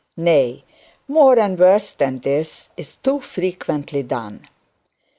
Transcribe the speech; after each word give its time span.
Nay, 0.17 0.63
more, 1.07 1.37
and 1.37 1.59
worse 1.59 1.91
than 1.93 2.15
this, 2.17 2.69
is 2.75 2.95
too 2.95 3.19
frequently 3.21 4.01
done. 4.01 4.47